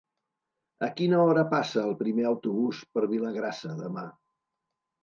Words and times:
A 0.87 0.89
quina 1.01 1.19
hora 1.25 1.43
passa 1.53 1.83
el 1.83 1.93
primer 2.01 2.27
autobús 2.33 2.83
per 2.97 3.07
Vilagrassa 3.13 3.79
demà? 3.85 4.11